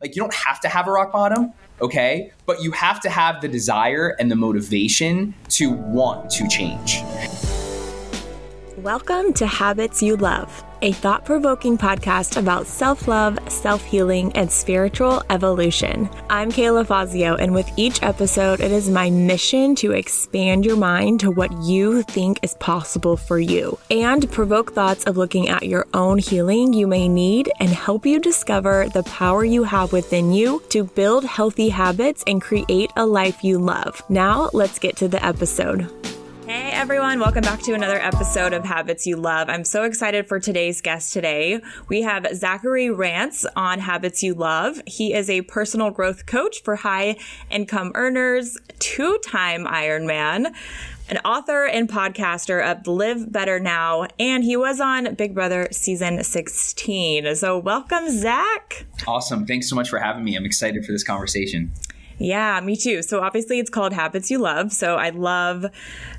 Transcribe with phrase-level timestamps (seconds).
[0.00, 2.32] Like you don't have to have a rock bottom, okay?
[2.46, 7.02] But you have to have the desire and the motivation to want to change.
[8.78, 14.50] Welcome to Habits You Love, a thought provoking podcast about self love, self healing, and
[14.50, 16.08] spiritual evolution.
[16.28, 21.20] I'm Kayla Fassio, and with each episode, it is my mission to expand your mind
[21.20, 25.86] to what you think is possible for you and provoke thoughts of looking at your
[25.94, 30.62] own healing you may need and help you discover the power you have within you
[30.70, 34.02] to build healthy habits and create a life you love.
[34.08, 35.90] Now, let's get to the episode.
[36.50, 39.48] Hey everyone, welcome back to another episode of Habits You Love.
[39.48, 41.60] I'm so excited for today's guest today.
[41.86, 44.82] We have Zachary Rance on Habits You Love.
[44.84, 47.18] He is a personal growth coach for high
[47.52, 50.52] income earners, two time Ironman,
[51.08, 56.24] an author and podcaster of Live Better Now, and he was on Big Brother season
[56.24, 57.36] 16.
[57.36, 58.86] So welcome, Zach.
[59.06, 59.46] Awesome.
[59.46, 60.34] Thanks so much for having me.
[60.34, 61.70] I'm excited for this conversation.
[62.22, 63.00] Yeah, me too.
[63.00, 64.72] So obviously it's called Habits You Love.
[64.72, 65.64] So I love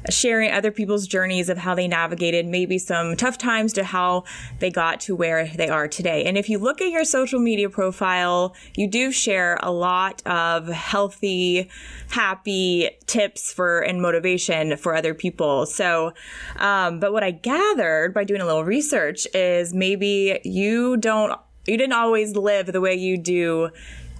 [0.10, 4.24] sharing other people's journeys of how they navigated maybe some tough times to how
[4.58, 6.24] they got to where they are today.
[6.24, 10.68] And if you look at your social media profile, you do share a lot of
[10.70, 11.70] healthy,
[12.10, 15.68] happy tips for and motivation for other people.
[15.68, 16.14] So,
[16.56, 21.78] um, but what I gathered by doing a little research is maybe you don't you
[21.78, 23.70] didn't always live the way you do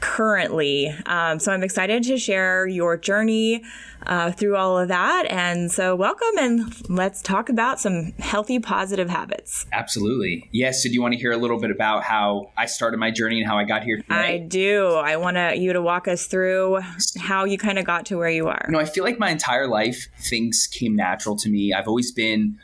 [0.02, 0.94] currently.
[1.06, 3.64] Um, so I'm excited to share your journey
[4.06, 5.28] uh, through all of that.
[5.30, 9.66] And so, welcome and let's talk about some healthy, positive habits.
[9.72, 10.50] Absolutely.
[10.52, 10.84] Yes.
[10.84, 13.40] So, do you want to hear a little bit about how I started my journey
[13.40, 14.16] and how I got here today?
[14.16, 14.90] I do.
[14.96, 16.80] I want to, you to walk us through
[17.20, 18.66] how you kind of got to where you are.
[18.68, 21.74] You know, I feel like my entire life things came natural to me.
[21.74, 22.58] I've always been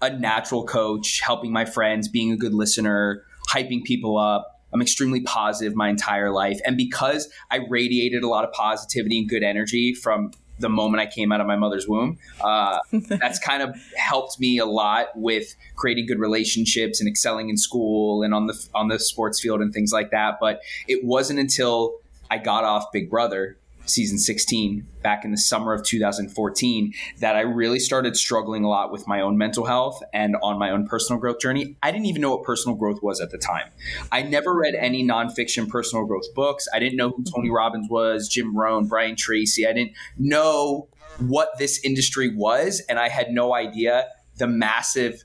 [0.00, 5.20] a natural coach, helping my friends, being a good listener, hyping people up I'm extremely
[5.20, 6.60] positive my entire life.
[6.66, 11.06] And because I radiated a lot of positivity and good energy from the moment I
[11.06, 15.54] came out of my mother's womb, uh, that's kind of helped me a lot with
[15.76, 19.72] creating good relationships and excelling in school and on the on the sports field and
[19.72, 20.38] things like that.
[20.40, 21.94] But it wasn't until
[22.30, 27.40] I got off Big Brother season 16 back in the summer of 2014 that I
[27.40, 31.20] really started struggling a lot with my own mental health and on my own personal
[31.20, 31.76] growth journey.
[31.82, 33.70] I didn't even know what personal growth was at the time.
[34.10, 36.66] I never read any nonfiction personal growth books.
[36.72, 37.56] I didn't know who Tony mm-hmm.
[37.56, 39.66] Robbins was, Jim Rohn, Brian Tracy.
[39.66, 44.06] I didn't know what this industry was, and I had no idea
[44.36, 45.24] the massive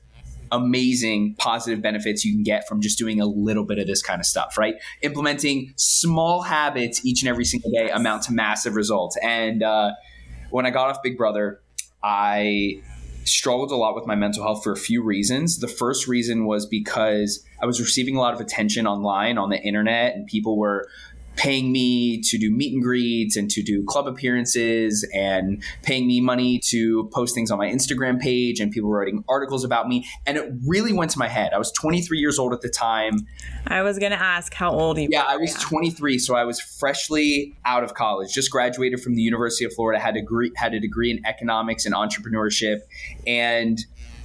[0.52, 4.20] amazing positive benefits you can get from just doing a little bit of this kind
[4.20, 4.74] of stuff, right?
[5.02, 9.16] Implementing small habits each and every single day amount to massive results.
[9.22, 9.92] And uh,
[10.50, 11.60] when I got off Big Brother,
[12.02, 12.82] I
[13.24, 15.58] struggled a lot with my mental health for a few reasons.
[15.58, 19.60] The first reason was because I was receiving a lot of attention online on the
[19.60, 20.88] internet, and people were
[21.36, 26.20] paying me to do meet and greets and to do club appearances and paying me
[26.20, 30.06] money to post things on my Instagram page and people writing articles about me.
[30.26, 31.52] And it really went to my head.
[31.54, 33.26] I was 23 years old at the time.
[33.66, 35.30] I was going to ask how old you yeah, were.
[35.30, 36.18] I was 23.
[36.18, 40.16] So I was freshly out of college, just graduated from the University of Florida, had
[40.16, 42.80] a degree, had a degree in economics and entrepreneurship.
[43.26, 43.78] And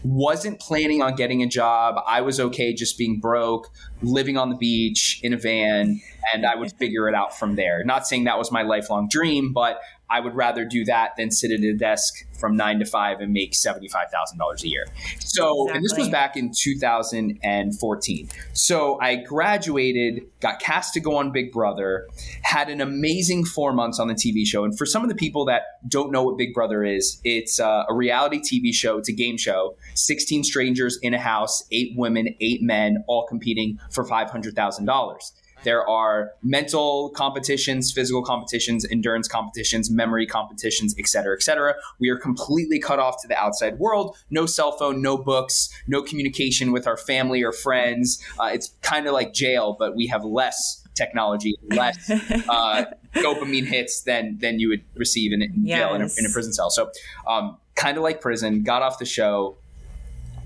[0.05, 1.95] wasn't planning on getting a job.
[2.05, 3.71] I was okay just being broke,
[4.03, 5.99] living on the beach in a van,
[6.33, 7.83] and I would figure it out from there.
[7.83, 9.79] Not saying that was my lifelong dream, but
[10.09, 13.33] I would rather do that than sit at a desk from nine to five and
[13.33, 14.85] make $75,000 a year.
[15.19, 15.75] So, exactly.
[15.75, 18.29] and this was back in 2014.
[18.53, 22.07] So I graduated, got cast to go on Big Brother,
[22.43, 24.63] had an amazing four months on the TV show.
[24.63, 27.85] And for some of the people that don't know what Big Brother is, it's uh,
[27.89, 32.35] a reality TV show, it's a game show, 16 strangers in a house, eight women,
[32.41, 35.31] eight men, all competing for $500,000.
[35.65, 41.75] There are mental competitions, physical competitions, endurance competitions, memory competitions, et cetera, et cetera.
[41.99, 44.15] We are completely cut off to the outside world.
[44.29, 48.23] No cell phone, no books, no communication with our family or friends.
[48.39, 52.09] Uh, it's kind of like jail, but we have less technology, less
[52.49, 52.85] uh,
[53.15, 55.79] dopamine hits than than you would receive in, in yes.
[55.79, 56.69] jail in a, in a, prison cell.
[56.69, 56.91] So,
[57.27, 58.63] um, kind of like prison.
[58.63, 59.57] Got off the show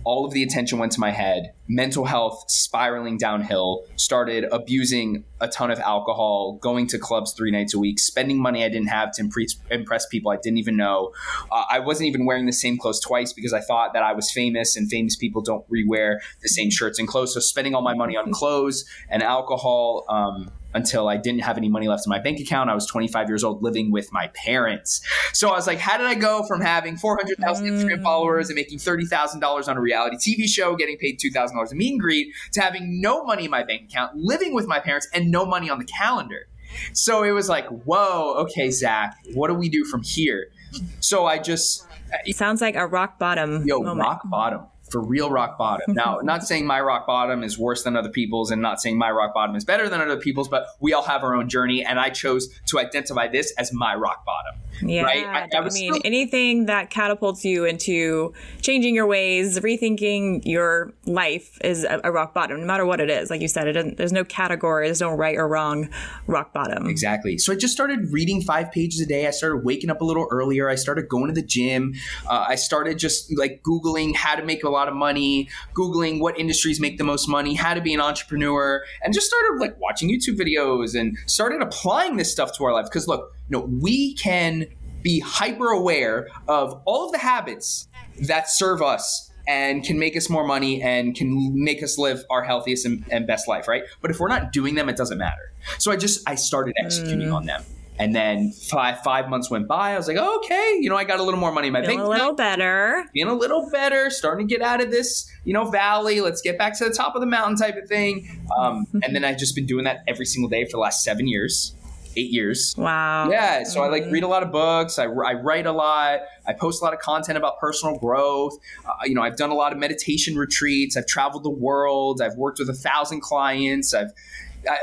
[0.03, 5.47] all of the attention went to my head, mental health spiraling downhill, started abusing a
[5.47, 9.11] ton of alcohol, going to clubs three nights a week, spending money I didn't have
[9.13, 9.21] to
[9.69, 11.11] impress, people I didn't even know.
[11.51, 14.31] Uh, I wasn't even wearing the same clothes twice because I thought that I was
[14.31, 17.33] famous and famous people don't rewear the same shirts and clothes.
[17.33, 20.05] So spending all my money on clothes and alcohol.
[20.09, 22.69] Um, until I didn't have any money left in my bank account.
[22.69, 25.01] I was 25 years old living with my parents.
[25.33, 27.71] So I was like, how did I go from having 400,000 mm.
[27.71, 31.91] Instagram followers and making $30,000 on a reality TV show, getting paid $2,000 a meet
[31.91, 35.31] and greet, to having no money in my bank account, living with my parents, and
[35.31, 36.47] no money on the calendar?
[36.93, 40.51] So it was like, whoa, okay, Zach, what do we do from here?
[40.99, 41.87] So I just.
[42.25, 43.65] It Sounds like a rock bottom.
[43.65, 43.99] Yo, moment.
[43.99, 45.95] rock bottom for real rock bottom.
[45.99, 49.11] Now, not saying my rock bottom is worse than other people's and not saying my
[49.11, 51.83] rock bottom is better than other people's, but we all have our own journey.
[51.83, 54.61] And I chose to identify this as my rock bottom.
[54.81, 55.01] Yeah.
[55.03, 55.25] Right?
[55.25, 60.93] I, I, I mean, still- anything that catapults you into changing your ways, rethinking your
[61.05, 63.29] life is a, a rock bottom, no matter what it is.
[63.29, 65.89] Like you said, it there's no category, there's no right or wrong
[66.27, 66.87] rock bottom.
[66.87, 67.37] Exactly.
[67.37, 69.27] So I just started reading five pages a day.
[69.27, 70.69] I started waking up a little earlier.
[70.69, 71.93] I started going to the gym.
[72.29, 76.39] Uh, I started just like Googling how to make a lot of money, Googling what
[76.39, 80.09] industries make the most money, how to be an entrepreneur, and just started like watching
[80.09, 82.85] YouTube videos and started applying this stuff to our life.
[82.85, 84.65] Because look, you know, we can
[85.01, 87.87] be hyper aware of all of the habits
[88.27, 92.43] that serve us and can make us more money and can make us live our
[92.43, 93.83] healthiest and, and best life, right?
[94.01, 95.53] But if we're not doing them, it doesn't matter.
[95.79, 97.35] So I just I started executing mm.
[97.35, 97.63] on them.
[97.99, 99.93] And then five five months went by.
[99.93, 101.99] I was like, okay, you know, I got a little more money in my bank.
[101.99, 103.03] A little better.
[103.13, 104.09] Being a little better.
[104.09, 106.21] Starting to get out of this, you know, valley.
[106.21, 108.41] Let's get back to the top of the mountain type of thing.
[108.57, 111.27] Um, and then I've just been doing that every single day for the last seven
[111.27, 111.75] years
[112.15, 112.75] eight years.
[112.77, 113.29] Wow.
[113.29, 113.63] Yeah.
[113.63, 113.81] So.
[113.81, 114.11] I like mm-hmm.
[114.11, 114.99] read a lot of books.
[114.99, 116.19] I, I write a lot.
[116.45, 118.57] I post a lot of content about personal growth.
[118.85, 120.97] Uh, you know, I've done a lot of meditation retreats.
[120.97, 122.21] I've traveled the world.
[122.21, 123.93] I've worked with a thousand clients.
[123.93, 124.11] I've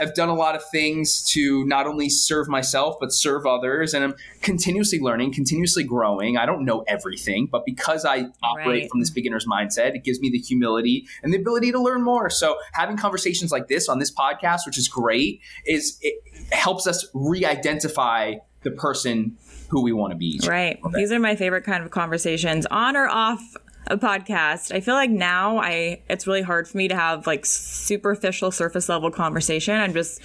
[0.01, 4.05] I've done a lot of things to not only serve myself but serve others, and
[4.05, 6.37] I'm continuously learning, continuously growing.
[6.37, 8.91] I don't know everything, but because I operate right.
[8.91, 12.31] from this beginner's mindset, it gives me the humility and the ability to learn more.
[12.31, 17.07] So having conversations like this on this podcast, which is great, is it helps us
[17.15, 19.37] re-identify the person
[19.69, 20.41] who we want to be.
[20.47, 20.79] Right.
[20.85, 20.97] Okay.
[20.97, 23.41] These are my favorite kind of conversations, on or off
[23.87, 24.75] a podcast.
[24.75, 28.89] I feel like now I it's really hard for me to have like superficial surface
[28.89, 29.77] level conversation.
[29.77, 30.21] I'm just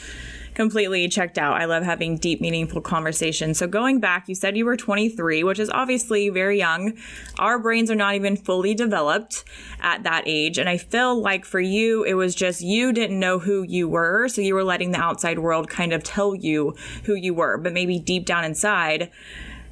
[0.54, 1.60] completely checked out.
[1.60, 3.58] I love having deep, meaningful conversations.
[3.58, 6.98] So going back, you said you were 23, which is obviously very young.
[7.40, 9.46] Our brains are not even fully developed
[9.82, 10.58] at that age.
[10.58, 14.28] And I feel like for you, it was just you didn't know who you were.
[14.28, 16.76] So you were letting the outside world kind of tell you
[17.06, 17.58] who you were.
[17.58, 19.10] But maybe deep down inside,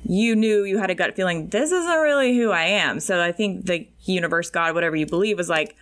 [0.04, 3.00] you knew you had a gut feeling this isn't really who I am.
[3.00, 5.76] So I think the universe, God, whatever you believe, was like,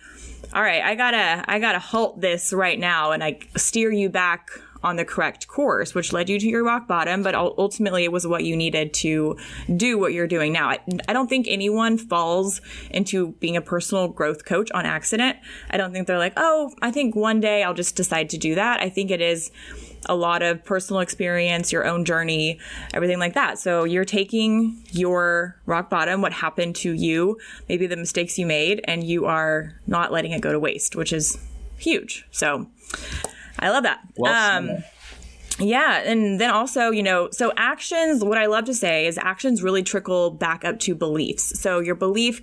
[0.52, 4.50] all right, I gotta, I gotta halt this right now and I steer you back
[4.82, 8.26] on the correct course, which led you to your rock bottom, but ultimately it was
[8.26, 9.36] what you needed to
[9.76, 10.68] do what you're doing now.
[10.68, 12.60] I, I, don't think anyone falls
[12.90, 15.36] into being a personal growth coach on accident.
[15.70, 18.54] I don't think they're like, oh, I think one day I'll just decide to do
[18.54, 18.80] that.
[18.80, 19.50] I think it is
[20.08, 22.58] a lot of personal experience, your own journey,
[22.94, 23.58] everything like that.
[23.58, 27.38] So you're taking your rock bottom, what happened to you,
[27.68, 31.12] maybe the mistakes you made, and you are not letting it go to waste, which
[31.12, 31.38] is
[31.78, 32.26] huge.
[32.30, 32.66] So
[33.58, 34.00] I love that.
[34.16, 34.84] Well, um,
[35.58, 36.02] yeah.
[36.04, 39.82] And then also, you know, so actions, what I love to say is actions really
[39.82, 41.60] trickle back up to beliefs.
[41.60, 42.40] So your belief,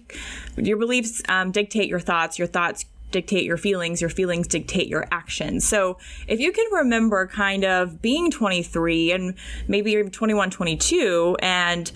[0.58, 5.08] your beliefs um, dictate your thoughts, your thoughts dictate your feelings, your feelings dictate your
[5.10, 5.66] actions.
[5.66, 9.36] So if you can remember kind of being 23 and
[9.70, 11.90] maybe you're 21, 22 and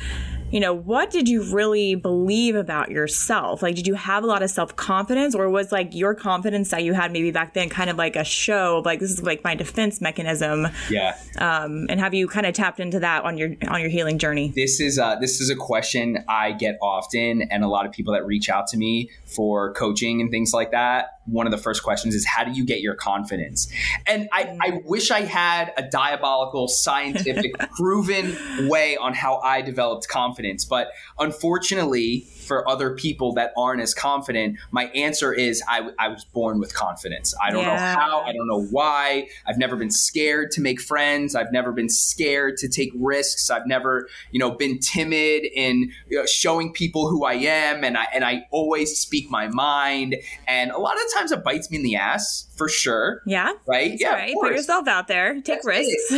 [0.51, 3.61] you know, what did you really believe about yourself?
[3.61, 6.83] Like, did you have a lot of self confidence, or was like your confidence that
[6.83, 9.43] you had maybe back then kind of like a show of like this is like
[9.43, 10.67] my defense mechanism?
[10.89, 11.17] Yeah.
[11.37, 14.51] Um, and have you kind of tapped into that on your on your healing journey?
[14.55, 18.13] This is uh, this is a question I get often, and a lot of people
[18.13, 21.83] that reach out to me for coaching and things like that one of the first
[21.83, 23.71] questions is how do you get your confidence?
[24.07, 24.57] And I, mm.
[24.61, 28.35] I wish I had a diabolical, scientific, proven
[28.67, 30.65] way on how I developed confidence.
[30.65, 36.25] But unfortunately, for other people that aren't as confident, my answer is I, I was
[36.25, 37.33] born with confidence.
[37.41, 37.69] I don't yeah.
[37.69, 39.27] know how, I don't know why.
[39.45, 41.35] I've never been scared to make friends.
[41.35, 43.49] I've never been scared to take risks.
[43.49, 47.97] I've never, you know, been timid in you know, showing people who I am, and
[47.97, 50.15] I and I always speak my mind.
[50.47, 53.21] And a lot of times it bites me in the ass for sure.
[53.25, 53.53] Yeah.
[53.67, 53.95] Right.
[53.99, 54.13] yeah.
[54.13, 54.35] Right.
[54.39, 55.33] Put yourself out there.
[55.35, 56.13] Take That's risks.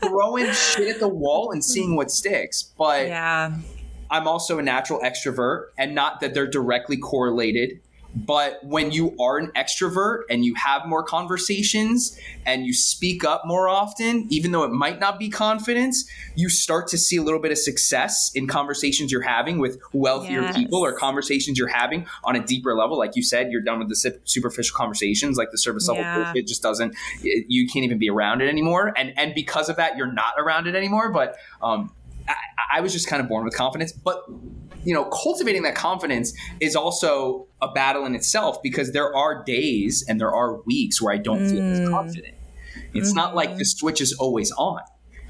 [0.02, 2.62] throwing shit at the wall and seeing what sticks.
[2.62, 3.56] But yeah.
[4.10, 7.80] I'm also a natural extrovert, and not that they're directly correlated.
[8.14, 13.42] But when you are an extrovert and you have more conversations and you speak up
[13.44, 17.40] more often, even though it might not be confidence, you start to see a little
[17.40, 20.56] bit of success in conversations you're having with wealthier yes.
[20.56, 22.98] people or conversations you're having on a deeper level.
[22.98, 26.32] Like you said, you're done with the superficial conversations, like the service level yeah.
[26.34, 28.92] it just doesn't, you can't even be around it anymore.
[28.96, 31.12] And, and because of that, you're not around it anymore.
[31.12, 31.92] But, um,
[32.28, 32.34] I,
[32.78, 34.24] I was just kind of born with confidence, but
[34.84, 40.04] you know, cultivating that confidence is also a battle in itself because there are days
[40.08, 41.50] and there are weeks where I don't mm.
[41.50, 41.90] feel as mm.
[41.90, 42.34] confident.
[42.94, 43.16] It's mm-hmm.
[43.16, 44.80] not like the switch is always on.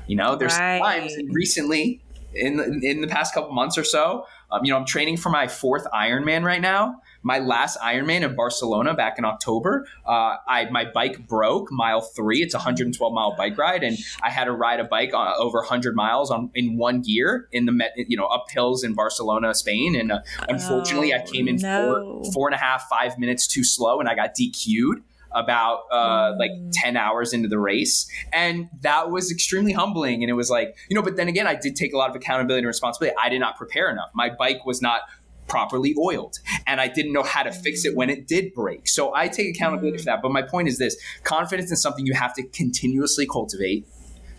[0.06, 0.80] You know, there's right.
[0.80, 2.02] times recently
[2.34, 5.30] in the, in the past couple months or so, um, you know, I'm training for
[5.30, 10.68] my fourth Ironman right now, my last Ironman in Barcelona back in October, uh, I
[10.70, 12.42] my bike broke mile three.
[12.42, 15.58] It's a 112 mile bike ride, and I had to ride a bike on, over
[15.58, 19.94] 100 miles on in one gear in the you know up hills in Barcelona, Spain.
[19.94, 22.22] And uh, unfortunately, oh, I came in no.
[22.22, 26.34] four four and a half five minutes too slow, and I got DQ'd about uh,
[26.38, 26.70] like mm.
[26.72, 28.10] 10 hours into the race.
[28.32, 30.22] And that was extremely humbling.
[30.22, 32.16] And it was like, you know, but then again, I did take a lot of
[32.16, 33.16] accountability and responsibility.
[33.22, 34.10] I did not prepare enough.
[34.14, 35.02] My bike was not
[35.50, 38.88] properly oiled and I didn't know how to fix it when it did break.
[38.88, 40.00] So I take accountability mm.
[40.00, 40.22] for that.
[40.22, 43.86] But my point is this confidence is something you have to continuously cultivate.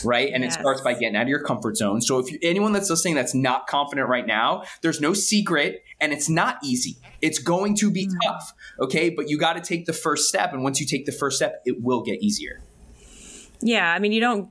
[0.04, 0.32] Right.
[0.34, 0.56] And yes.
[0.56, 2.02] it starts by getting out of your comfort zone.
[2.02, 6.12] So if you, anyone that's listening that's not confident right now, there's no secret and
[6.12, 6.98] it's not easy.
[7.22, 8.16] It's going to be mm.
[8.26, 8.54] tough.
[8.80, 9.10] Okay.
[9.10, 10.54] But you got to take the first step.
[10.54, 12.62] And once you take the first step, it will get easier.
[13.62, 13.94] Yeah.
[13.94, 14.50] I mean, you don't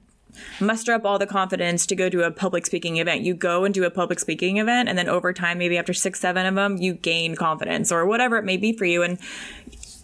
[0.60, 3.22] muster up all the confidence to go to a public speaking event.
[3.22, 6.20] You go and do a public speaking event, and then over time, maybe after six,
[6.20, 9.02] seven of them, you gain confidence or whatever it may be for you.
[9.02, 9.18] And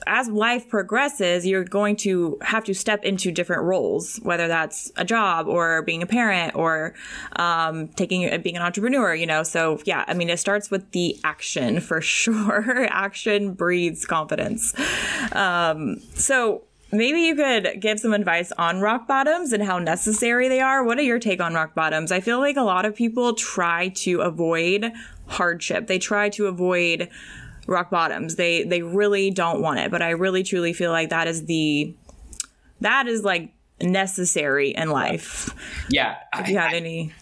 [0.06, 5.04] as life progresses, you're going to have to step into different roles, whether that's a
[5.04, 6.94] job or being a parent or
[7.36, 9.14] um, taking being an entrepreneur.
[9.14, 12.86] You know, so yeah, I mean, it starts with the action for sure.
[12.90, 14.74] action breeds confidence.
[15.32, 16.62] Um, so
[16.96, 20.84] maybe you could give some advice on rock bottoms and how necessary they are.
[20.84, 22.12] What are your take on rock bottoms?
[22.12, 24.92] I feel like a lot of people try to avoid
[25.26, 25.86] hardship.
[25.86, 27.08] They try to avoid
[27.66, 28.36] rock bottoms.
[28.36, 31.94] They they really don't want it, but I really truly feel like that is the
[32.80, 35.50] that is like necessary in life.
[35.90, 36.16] Yeah.
[36.34, 37.12] If you have I, any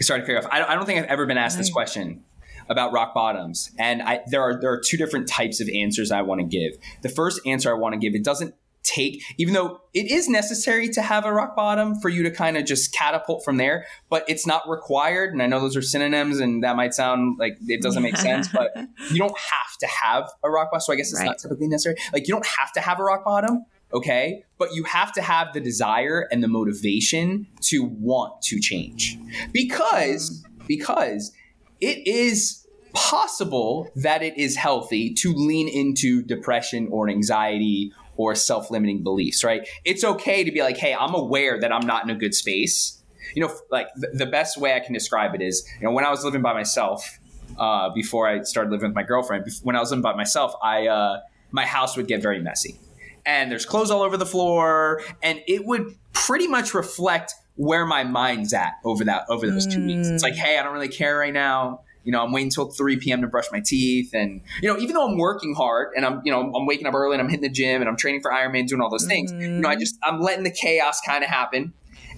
[0.00, 0.46] Sorry to clear off.
[0.50, 2.24] I, I don't think I've ever been asked this question
[2.68, 6.22] about rock bottoms, and I, there are there are two different types of answers I
[6.22, 6.72] want to give.
[7.02, 8.54] The first answer I want to give it doesn't
[8.84, 12.56] take, even though it is necessary to have a rock bottom for you to kind
[12.56, 15.32] of just catapult from there, but it's not required.
[15.32, 18.48] And I know those are synonyms and that might sound like it doesn't make sense,
[18.48, 18.72] but
[19.10, 20.82] you don't have to have a rock bottom.
[20.82, 21.26] So I guess it's right.
[21.26, 21.96] not typically necessary.
[22.12, 23.64] Like you don't have to have a rock bottom.
[23.92, 24.44] Okay.
[24.58, 29.18] But you have to have the desire and the motivation to want to change
[29.52, 30.66] because, mm.
[30.66, 31.32] because
[31.80, 38.70] it is possible that it is healthy to lean into depression or anxiety or self
[38.70, 39.66] limiting beliefs, right?
[39.84, 43.02] It's okay to be like, hey, I'm aware that I'm not in a good space.
[43.34, 46.10] You know, like the best way I can describe it is, you know, when I
[46.10, 47.18] was living by myself,
[47.58, 50.86] uh, before I started living with my girlfriend, when I was living by myself, I,
[50.86, 52.78] uh, my house would get very messy.
[53.26, 58.04] And there's clothes all over the floor, and it would pretty much reflect where my
[58.04, 60.08] mind's at over that over those two weeks.
[60.08, 62.98] It's like, hey, I don't really care right now you know, I'm waiting until 3
[62.98, 63.22] p.m.
[63.22, 64.10] to brush my teeth.
[64.14, 66.94] And, you know, even though I'm working hard and I'm, you know, I'm waking up
[66.94, 69.32] early and I'm hitting the gym and I'm training for Ironman, doing all those things,
[69.32, 69.40] mm-hmm.
[69.40, 71.72] you know, I just, I'm letting the chaos kind of happen.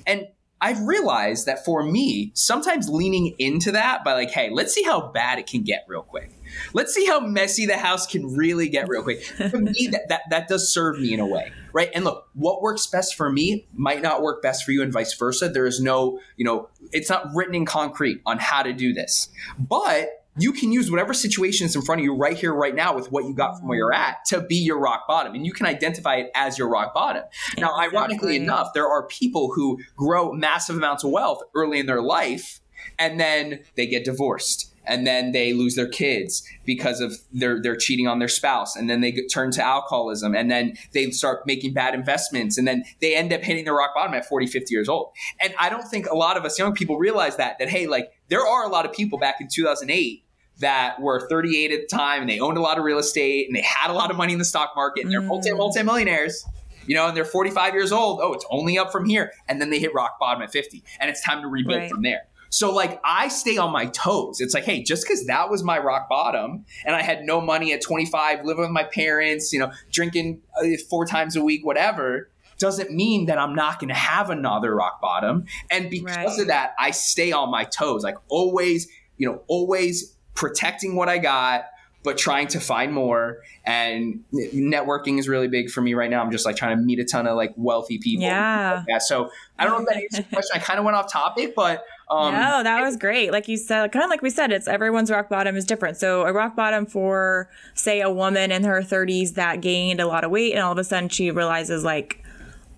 [0.06, 0.26] And
[0.60, 5.08] I've realized that for me, sometimes leaning into that by like, hey, let's see how
[5.12, 6.30] bad it can get real quick.
[6.76, 9.22] Let's see how messy the house can really get real quick.
[9.22, 11.88] For me, that, that that does serve me in a way, right?
[11.94, 15.14] And look, what works best for me might not work best for you, and vice
[15.14, 15.48] versa.
[15.48, 19.30] There is no, you know, it's not written in concrete on how to do this,
[19.58, 22.94] but you can use whatever situation is in front of you right here, right now,
[22.94, 25.34] with what you got from where you're at to be your rock bottom.
[25.34, 27.22] And you can identify it as your rock bottom.
[27.56, 32.02] Now, ironically enough, there are people who grow massive amounts of wealth early in their
[32.02, 32.60] life
[32.98, 37.76] and then they get divorced and then they lose their kids because of their they're
[37.76, 41.72] cheating on their spouse and then they turn to alcoholism and then they start making
[41.72, 44.88] bad investments and then they end up hitting the rock bottom at 40 50 years
[44.88, 47.86] old and i don't think a lot of us young people realize that that hey
[47.86, 50.22] like there are a lot of people back in 2008
[50.58, 53.56] that were 38 at the time and they owned a lot of real estate and
[53.56, 55.26] they had a lot of money in the stock market and they're mm.
[55.26, 56.46] multi multi millionaires
[56.86, 58.20] you know, and they're 45 years old.
[58.22, 59.32] Oh, it's only up from here.
[59.48, 61.90] And then they hit rock bottom at 50 and it's time to rebuild right.
[61.90, 62.28] from there.
[62.50, 64.40] So like I stay on my toes.
[64.40, 67.72] It's like, hey, just because that was my rock bottom and I had no money
[67.72, 72.30] at 25, living with my parents, you know, drinking uh, four times a week, whatever,
[72.58, 75.44] doesn't mean that I'm not going to have another rock bottom.
[75.70, 76.40] And because right.
[76.40, 78.02] of that, I stay on my toes.
[78.02, 78.88] Like always,
[79.18, 81.66] you know, always protecting what I got,
[82.02, 83.42] but trying to find more.
[83.64, 86.22] And networking is really big for me right now.
[86.22, 88.22] I'm just like trying to meet a ton of like wealthy people.
[88.22, 88.84] Yeah.
[88.88, 90.52] Like so I don't know if that answers the question.
[90.54, 93.32] I kind of went off topic, but um, no, that was great.
[93.32, 95.96] Like you said, kind of like we said, it's everyone's rock bottom is different.
[95.96, 100.22] So a rock bottom for say a woman in her 30s that gained a lot
[100.22, 102.22] of weight and all of a sudden she realizes like,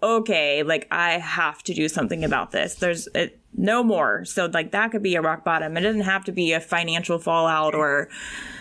[0.02, 2.76] okay, like I have to do something about this.
[2.76, 4.24] There's it, no more.
[4.24, 5.76] So like that could be a rock bottom.
[5.76, 8.08] It doesn't have to be a financial fallout or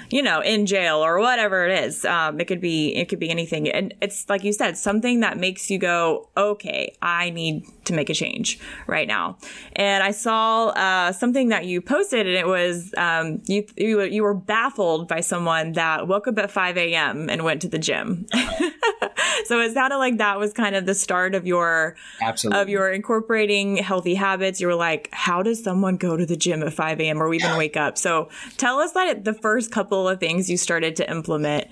[0.10, 2.06] you know, in jail or whatever it is.
[2.06, 3.70] Um, it could be, it could be anything.
[3.70, 8.10] And it's like you said, something that makes you go, okay, I need to make
[8.10, 9.38] a change right now.
[9.76, 14.24] And I saw, uh, something that you posted and it was, um, you, you, you
[14.24, 17.30] were baffled by someone that woke up at 5 a.m.
[17.30, 18.26] and went to the gym.
[19.46, 22.62] so it sounded like that was kind of the start of your, Absolutely.
[22.62, 24.62] of your incorporating healthy habits.
[24.62, 27.22] You were like, how does someone go to the gym at 5 a.m.
[27.22, 27.98] or even wake up?
[27.98, 31.68] So tell us that the first couple couple of things you started to implement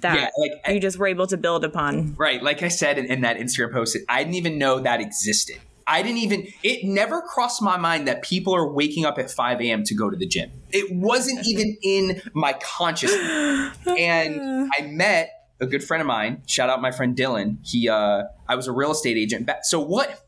[0.00, 2.14] that yeah, like, you just were able to build upon.
[2.14, 2.42] Right.
[2.42, 5.58] Like I said in, in that Instagram post, I didn't even know that existed.
[5.86, 9.60] I didn't even, it never crossed my mind that people are waking up at 5
[9.62, 9.84] a.m.
[9.84, 10.50] to go to the gym.
[10.70, 13.76] It wasn't even in my consciousness.
[13.86, 17.58] And I met a good friend of mine, shout out my friend Dylan.
[17.64, 19.50] He, uh, I was a real estate agent.
[19.62, 20.24] So what,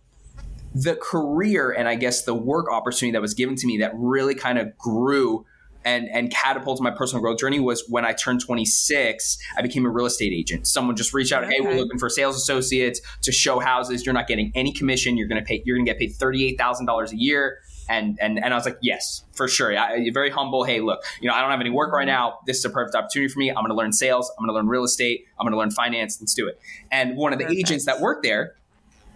[0.75, 4.35] the career and I guess the work opportunity that was given to me that really
[4.35, 5.45] kind of grew
[5.85, 9.39] and and catapulted my personal growth journey was when I turned 26.
[9.57, 10.67] I became a real estate agent.
[10.67, 11.55] Someone just reached out, okay.
[11.55, 14.05] "Hey, we're looking for sales associates to show houses.
[14.05, 15.17] You're not getting any commission.
[15.17, 15.63] You're going to pay.
[15.65, 17.59] You're to get paid thirty eight thousand dollars a year."
[17.89, 19.77] And, and and I was like, yes, for sure.
[19.77, 20.63] I, very humble.
[20.63, 22.15] Hey, look, you know, I don't have any work right mm-hmm.
[22.15, 22.39] now.
[22.47, 23.51] This is a perfect opportunity for me.
[23.51, 24.31] I'm going to learn sales.
[24.39, 25.25] I'm going to learn real estate.
[25.41, 26.21] I'm going to learn finance.
[26.21, 26.61] Let's do it.
[26.93, 27.59] And one of the perfect.
[27.59, 28.55] agents that worked there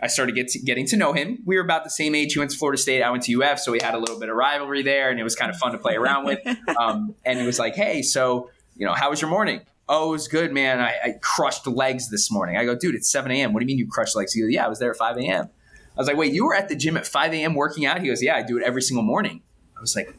[0.05, 1.39] I started get to, getting to know him.
[1.47, 2.35] We were about the same age.
[2.35, 3.03] He went to Florida State.
[3.03, 5.23] I went to UF, so we had a little bit of rivalry there, and it
[5.23, 6.41] was kind of fun to play around with.
[6.79, 10.13] Um, and he was like, "Hey, so you know, how was your morning?" Oh, it
[10.13, 10.81] was good, man.
[10.81, 12.57] I, I crushed legs this morning.
[12.57, 13.53] I go, dude, it's 7 a.m.
[13.53, 14.33] What do you mean you crushed legs?
[14.33, 15.45] He goes, yeah, I was there at 5 a.m.
[15.45, 17.55] I was like, wait, you were at the gym at 5 a.m.
[17.55, 18.01] working out?
[18.01, 19.43] He goes, yeah, I do it every single morning.
[19.77, 20.15] I was like,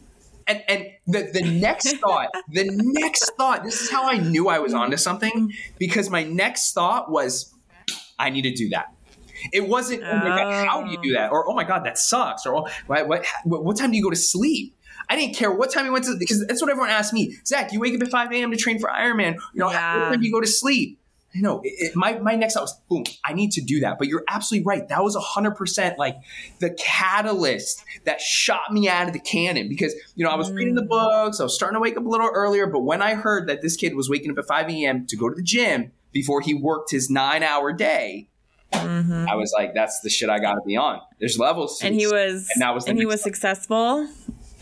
[0.48, 4.60] and, and the, the next thought, the next thought, this is how I knew I
[4.60, 7.52] was onto something because my next thought was,
[8.20, 8.95] I need to do that.
[9.54, 11.32] It wasn't, oh my God, how do you do that?
[11.32, 12.46] Or, oh my God, that sucks.
[12.46, 14.76] Or, what, what, what time do you go to sleep?
[15.10, 17.38] I didn't care what time you went to, because that's what everyone asked me.
[17.46, 18.52] Zach, you wake up at 5 a.m.
[18.52, 19.36] to train for Ironman.
[19.54, 20.00] You know, yeah.
[20.00, 21.00] what time do you go to sleep?
[21.34, 23.98] You know, it, it, my, my next thought was, boom, I need to do that.
[24.00, 24.88] But you're absolutely right.
[24.88, 26.16] That was 100% like
[26.60, 30.56] the catalyst that shot me out of the cannon because, you know, I was mm.
[30.56, 30.88] reading the mm.
[30.88, 32.68] books, I was starting to wake up a little earlier.
[32.68, 35.06] But when I heard that this kid was waking up at 5 a.m.
[35.08, 38.30] to go to the gym before he worked his nine hour day,
[38.74, 39.26] Mm-hmm.
[39.30, 41.00] I was like, that's the shit I got to be on.
[41.20, 41.82] There's levels.
[41.82, 44.08] and he was, and that was, and he was successful.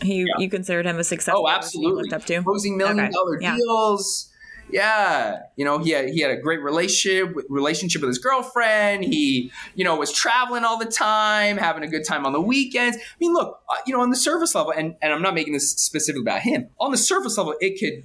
[0.02, 0.34] He, yeah.
[0.38, 1.46] you considered him a successful.
[1.46, 2.02] Oh, absolutely.
[2.02, 3.10] Looked up to closing million okay.
[3.10, 3.56] dollar yeah.
[3.56, 4.30] deals.
[4.70, 9.04] Yeah, you know, he had, he had a great relationship relationship with his girlfriend.
[9.04, 12.96] He, you know, was traveling all the time, having a good time on the weekends.
[12.96, 15.52] I mean, look, uh, you know, on the surface level, and, and I'm not making
[15.52, 16.70] this specific about him.
[16.80, 18.04] On the surface level, it could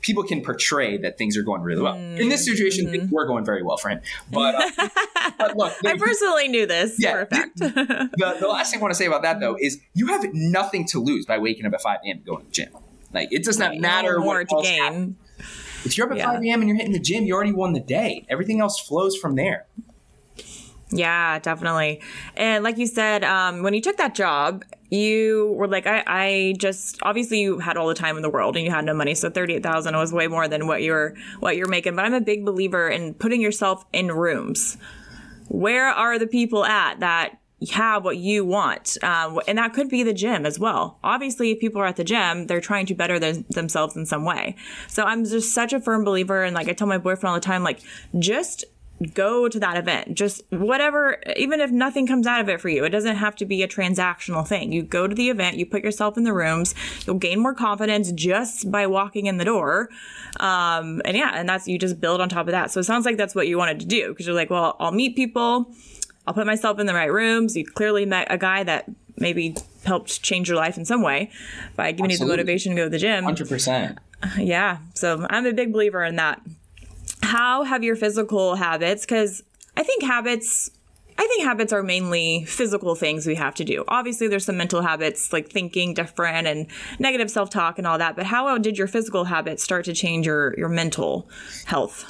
[0.00, 1.94] people can portray that things are going really well.
[1.94, 2.92] Mm, In this situation, mm-hmm.
[2.92, 4.00] things were going very well for him.
[4.30, 4.88] But, uh,
[5.38, 7.56] but look, I personally knew this yeah, for a fact.
[7.58, 10.86] the, the last thing I want to say about that though is you have nothing
[10.88, 12.16] to lose by waking up at 5 a.m.
[12.18, 12.68] and going to the gym.
[13.12, 15.16] Like it does not right, matter what to gain.
[15.84, 16.32] If you're up at yeah.
[16.32, 16.60] 5 a.m.
[16.60, 18.26] and you're hitting the gym, you already won the day.
[18.28, 19.66] Everything else flows from there.
[20.90, 22.00] Yeah, definitely.
[22.36, 26.54] And like you said, um, when you took that job, you were like, I, I
[26.58, 29.14] just obviously you had all the time in the world and you had no money,
[29.14, 31.96] so thirty eight thousand was way more than what you're what you're making.
[31.96, 34.76] But I'm a big believer in putting yourself in rooms.
[35.48, 37.38] Where are the people at that
[37.70, 38.96] have what you want.
[39.02, 40.98] Um, and that could be the gym as well.
[41.02, 44.24] Obviously, if people are at the gym, they're trying to better their, themselves in some
[44.24, 44.56] way.
[44.88, 46.42] So I'm just such a firm believer.
[46.42, 47.80] And like I tell my boyfriend all the time, like
[48.18, 48.64] just
[49.12, 50.14] go to that event.
[50.14, 53.44] Just whatever, even if nothing comes out of it for you, it doesn't have to
[53.44, 54.72] be a transactional thing.
[54.72, 56.74] You go to the event, you put yourself in the rooms,
[57.06, 59.88] you'll gain more confidence just by walking in the door.
[60.40, 62.70] Um, and yeah, and that's, you just build on top of that.
[62.70, 64.92] So it sounds like that's what you wanted to do because you're like, well, I'll
[64.92, 65.72] meet people,
[66.26, 67.56] I'll put myself in the right rooms.
[67.56, 71.30] You clearly met a guy that maybe helped change your life in some way
[71.76, 72.14] by giving Absolutely.
[72.14, 73.24] you the motivation to go to the gym.
[73.24, 73.98] 100%.
[74.38, 74.78] Yeah.
[74.94, 76.40] So I'm a big believer in that
[77.24, 79.42] how have your physical habits, because
[79.76, 80.70] I think habits,
[81.18, 83.84] I think habits are mainly physical things we have to do.
[83.88, 86.66] Obviously, there's some mental habits like thinking different and
[86.98, 88.14] negative self talk and all that.
[88.16, 91.28] But how did your physical habits start to change your, your mental
[91.64, 92.04] health?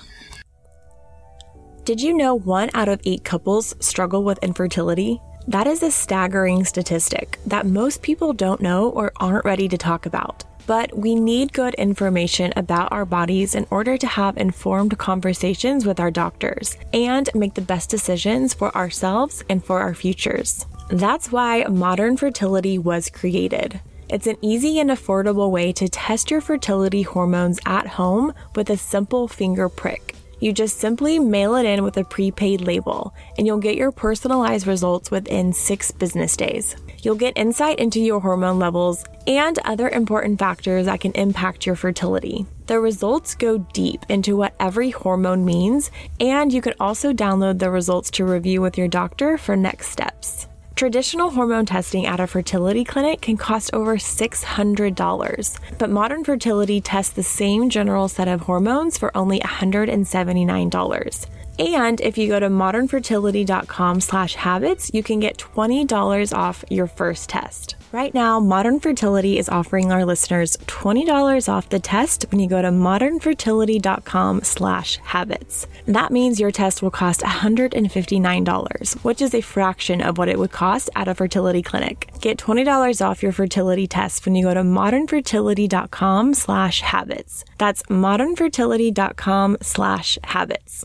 [1.84, 5.20] Did you know one out of eight couples struggle with infertility?
[5.46, 10.06] That is a staggering statistic that most people don't know or aren't ready to talk
[10.06, 10.44] about.
[10.66, 16.00] But we need good information about our bodies in order to have informed conversations with
[16.00, 20.66] our doctors and make the best decisions for ourselves and for our futures.
[20.88, 23.80] That's why modern fertility was created.
[24.08, 28.76] It's an easy and affordable way to test your fertility hormones at home with a
[28.76, 30.14] simple finger prick.
[30.40, 34.66] You just simply mail it in with a prepaid label, and you'll get your personalized
[34.66, 36.76] results within six business days.
[37.04, 41.76] You'll get insight into your hormone levels and other important factors that can impact your
[41.76, 42.46] fertility.
[42.66, 47.70] The results go deep into what every hormone means, and you can also download the
[47.70, 50.46] results to review with your doctor for next steps.
[50.76, 57.12] Traditional hormone testing at a fertility clinic can cost over $600, but modern fertility tests
[57.12, 61.26] the same general set of hormones for only $179.
[61.58, 67.28] And if you go to modernfertility.com slash habits, you can get $20 off your first
[67.28, 67.76] test.
[67.92, 72.60] Right now, Modern Fertility is offering our listeners $20 off the test when you go
[72.60, 75.68] to modernfertility.com slash habits.
[75.86, 80.50] That means your test will cost $159, which is a fraction of what it would
[80.50, 82.10] cost at a fertility clinic.
[82.20, 87.44] Get $20 off your fertility test when you go to modernfertility.com slash habits.
[87.58, 90.84] That's modernfertility.com slash habits.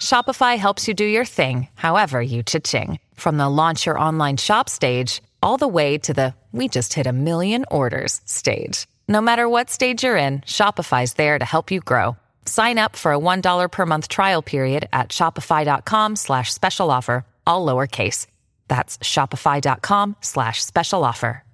[0.00, 2.98] Shopify helps you do your thing, however you cha-ching.
[3.14, 7.06] From the launch your online shop stage, all the way to the we just hit
[7.06, 8.88] a million orders stage.
[9.06, 12.16] No matter what stage you're in, Shopify's there to help you grow.
[12.44, 17.64] Sign up for a $1 per month trial period at shopify.com slash special offer, all
[17.64, 18.26] lowercase.
[18.66, 21.44] That's shopify.com slash special offer.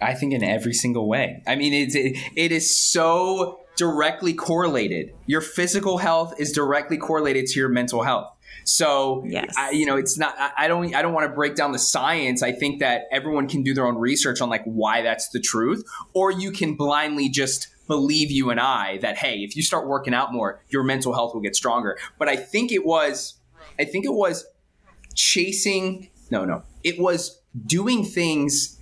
[0.00, 1.42] I think in every single way.
[1.46, 5.14] I mean, it's, it, it is so directly correlated.
[5.26, 8.28] Your physical health is directly correlated to your mental health.
[8.64, 9.54] So, yes.
[9.56, 10.34] I, you know, it's not.
[10.38, 10.94] I, I don't.
[10.94, 12.42] I don't want to break down the science.
[12.42, 15.84] I think that everyone can do their own research on like why that's the truth,
[16.14, 20.14] or you can blindly just believe you and I that hey, if you start working
[20.14, 21.98] out more, your mental health will get stronger.
[22.18, 23.34] But I think it was.
[23.78, 24.46] I think it was
[25.14, 26.10] chasing.
[26.30, 26.62] No, no.
[26.84, 28.78] It was doing things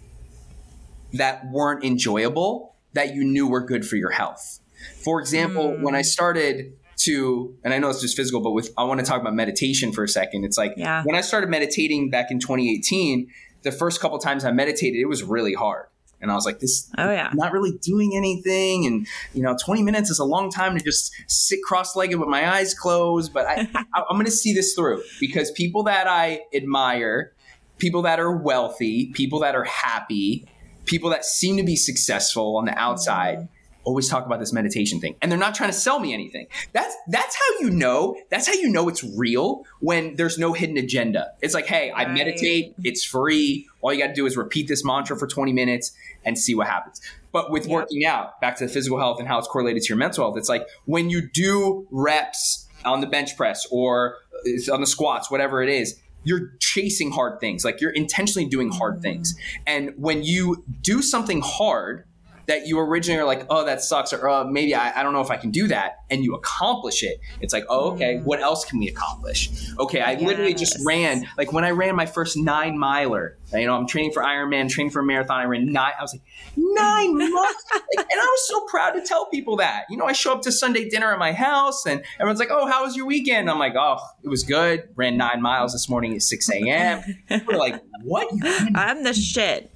[1.12, 4.59] that weren't enjoyable that you knew were good for your health.
[5.02, 5.82] For example, mm.
[5.82, 9.06] when I started to, and I know it's just physical, but with I want to
[9.06, 10.44] talk about meditation for a second.
[10.44, 11.02] It's like yeah.
[11.04, 13.28] when I started meditating back in 2018,
[13.62, 15.86] the first couple times I meditated, it was really hard.
[16.22, 18.84] And I was like, this, oh yeah, I'm not really doing anything.
[18.84, 22.54] And you know, 20 minutes is a long time to just sit cross-legged with my
[22.54, 23.32] eyes closed.
[23.32, 27.32] But I, I I'm going to see this through because people that I admire,
[27.78, 30.46] people that are wealthy, people that are happy,
[30.84, 33.38] people that seem to be successful on the outside.
[33.38, 33.54] Mm-hmm
[33.90, 36.46] always talk about this meditation thing and they're not trying to sell me anything.
[36.72, 40.78] That's that's how you know that's how you know it's real when there's no hidden
[40.78, 41.32] agenda.
[41.42, 44.84] It's like hey i meditate it's free all you got to do is repeat this
[44.84, 45.92] mantra for 20 minutes
[46.24, 47.00] and see what happens.
[47.32, 49.98] But with working out back to the physical health and how it's correlated to your
[49.98, 54.80] mental health it's like when you do reps on the bench press or uh, on
[54.80, 59.34] the squats whatever it is you're chasing hard things like you're intentionally doing hard things.
[59.34, 59.62] Mm.
[59.66, 62.04] And when you do something hard
[62.50, 65.20] that you originally are like, oh, that sucks, or oh, maybe I, I don't know
[65.20, 68.24] if I can do that, and you accomplish it, it's like, oh, okay, mm.
[68.24, 69.70] what else can we accomplish?
[69.78, 70.22] Okay, I yes.
[70.22, 74.10] literally just ran, like when I ran my first nine miler, you know, I'm training
[74.10, 76.22] for Ironman, training for a marathon, I ran nine, I was like,
[76.56, 77.64] nine months?
[77.72, 79.84] like, and I was so proud to tell people that.
[79.88, 82.66] You know, I show up to Sunday dinner at my house, and everyone's like, oh,
[82.66, 83.48] how was your weekend?
[83.48, 84.88] I'm like, oh, it was good.
[84.96, 87.02] Ran nine miles this morning at 6 a.m.
[87.46, 88.28] We're like, what?
[88.74, 89.70] I'm the shit.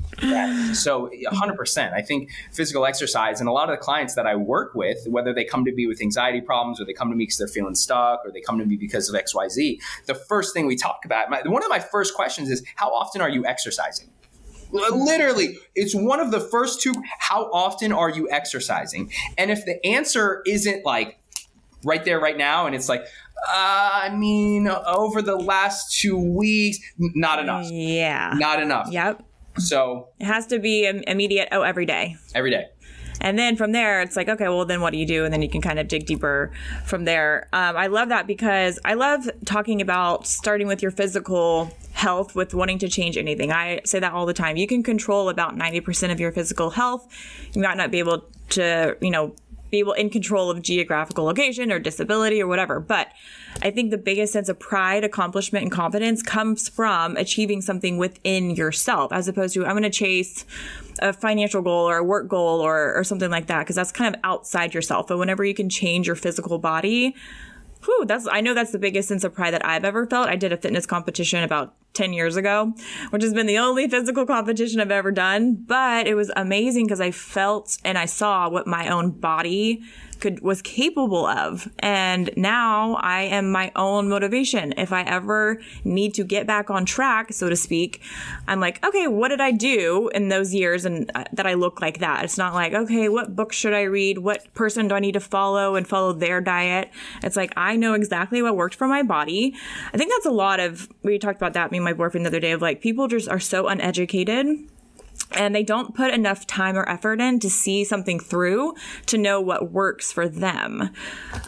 [0.74, 1.92] So 100%.
[1.92, 5.32] I think physical exercise and a lot of the clients that I work with, whether
[5.32, 7.74] they come to me with anxiety problems or they come to me because they're feeling
[7.74, 11.30] stuck or they come to me because of XYZ, the first thing we talk about,
[11.30, 14.10] my, one of my first questions is how often are you exercising?
[14.72, 16.92] Literally, it's one of the first two.
[17.20, 19.12] How often are you exercising?
[19.38, 21.20] And if the answer isn't like
[21.84, 26.78] right there, right now, and it's like, uh, I mean, over the last two weeks,
[26.98, 27.70] not enough.
[27.70, 28.32] Yeah.
[28.36, 28.88] Not enough.
[28.90, 29.22] Yep.
[29.58, 31.48] So it has to be immediate.
[31.52, 32.16] Oh, every day.
[32.34, 32.66] Every day.
[33.20, 35.24] And then from there, it's like, okay, well, then what do you do?
[35.24, 36.52] And then you can kind of dig deeper
[36.84, 37.48] from there.
[37.52, 42.54] Um, I love that because I love talking about starting with your physical health with
[42.54, 43.52] wanting to change anything.
[43.52, 44.56] I say that all the time.
[44.56, 47.06] You can control about 90% of your physical health.
[47.52, 49.34] You might not be able to, you know,
[49.82, 52.80] be in control of geographical location or disability or whatever.
[52.80, 53.08] But
[53.62, 58.50] I think the biggest sense of pride, accomplishment, and confidence comes from achieving something within
[58.50, 60.44] yourself, as opposed to I'm going to chase
[61.00, 64.14] a financial goal or a work goal or, or something like that, because that's kind
[64.14, 65.08] of outside yourself.
[65.08, 67.14] But whenever you can change your physical body,
[67.84, 70.28] whew, that's I know that's the biggest sense of pride that I've ever felt.
[70.28, 72.72] I did a fitness competition about 10 years ago,
[73.10, 77.00] which has been the only physical competition I've ever done, but it was amazing because
[77.00, 79.82] I felt and I saw what my own body
[80.24, 81.70] could was capable of.
[81.80, 84.72] And now I am my own motivation.
[84.78, 88.00] If I ever need to get back on track, so to speak,
[88.48, 91.82] I'm like, okay, what did I do in those years and uh, that I look
[91.82, 92.24] like that?
[92.24, 94.18] It's not like, okay, what book should I read?
[94.18, 96.90] What person do I need to follow and follow their diet?
[97.22, 99.54] It's like I know exactly what worked for my body.
[99.92, 102.52] I think that's a lot of we talked about that my boyfriend the other day
[102.52, 104.46] of like people just are so uneducated
[105.32, 108.74] and they don't put enough time or effort in to see something through
[109.06, 110.90] to know what works for them.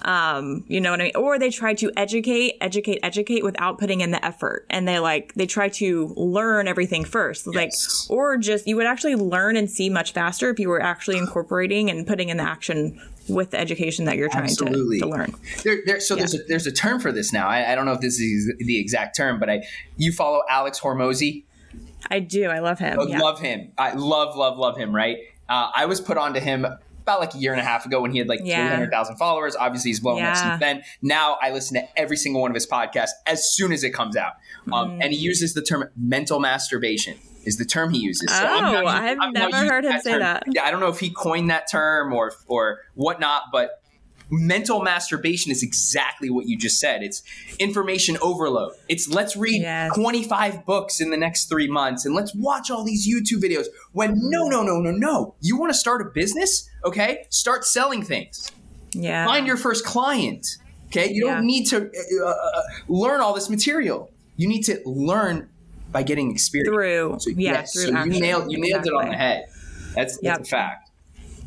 [0.03, 1.17] Um, you know what I mean?
[1.17, 4.67] Or they try to educate, educate, educate without putting in the effort.
[4.71, 7.47] And they like, they try to learn everything first.
[7.47, 7.55] Yes.
[8.09, 11.19] Like, or just, you would actually learn and see much faster if you were actually
[11.19, 15.35] incorporating and putting in the action with the education that you're trying to, to, learn.
[15.63, 16.21] There, there, so yeah.
[16.21, 17.49] there's a, there's a term for this now.
[17.49, 19.65] I, I, don't know if this is the exact term, but I
[19.97, 21.45] you follow Alex Hormozi.
[22.11, 22.47] I do.
[22.47, 23.01] I love him.
[23.01, 23.19] I yeah.
[23.19, 23.73] love him.
[23.77, 24.95] I love, love, love him.
[24.95, 25.19] Right.
[25.49, 28.11] Uh, I was put onto him about like a year and a half ago when
[28.11, 28.69] he had like yeah.
[28.69, 29.55] 300,000 followers.
[29.57, 30.33] Obviously, he's blown yeah.
[30.33, 30.83] up since then.
[31.03, 34.17] Now I listen to every single one of his podcasts as soon as it comes
[34.17, 34.35] out.
[34.73, 34.99] Um, mm.
[35.03, 38.31] And he uses the term mental masturbation is the term he uses.
[38.31, 40.21] So oh, I've never heard him say term.
[40.21, 40.43] that.
[40.49, 43.83] Yeah, I don't know if he coined that term or or whatnot, but
[44.31, 47.03] mental masturbation is exactly what you just said.
[47.03, 47.23] It's
[47.59, 48.73] information overload.
[48.89, 49.95] It's let's read yes.
[49.97, 53.67] 25 books in the next three months and let's watch all these YouTube videos.
[53.93, 55.35] When no, no, no, no, no.
[55.41, 56.69] You want to start a business?
[56.85, 57.27] Okay.
[57.31, 58.51] Start selling things.
[58.93, 59.27] Yeah.
[59.27, 60.59] Find your first client.
[60.87, 61.11] Okay.
[61.13, 61.91] You don't need to
[62.23, 64.11] uh, uh, learn all this material.
[64.37, 65.49] You need to learn
[65.97, 66.69] by getting experience.
[66.69, 67.17] Through.
[67.21, 67.53] So, yeah.
[67.53, 68.91] Yes, through so you nailed, you nailed exactly.
[68.91, 69.47] it on the head.
[69.95, 70.41] That's, that's yep.
[70.41, 70.91] a fact.